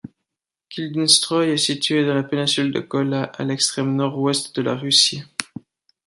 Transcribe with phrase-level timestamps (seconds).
[0.71, 5.21] Kildinstroï est située dans la péninsule de Kola, à l'extrême nord-ouest de la Russie.